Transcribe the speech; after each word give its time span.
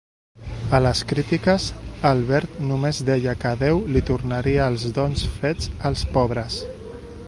A 0.77 0.77
les 0.85 1.01
crítiques, 1.11 1.67
Albert 2.13 2.57
només 2.71 3.03
deia 3.11 3.37
que 3.45 3.53
Déu 3.63 3.85
li 3.93 4.05
tornaria 4.11 4.73
els 4.73 4.89
dons 5.01 5.31
fets 5.41 5.75
als 5.91 6.09
pobres. 6.19 6.63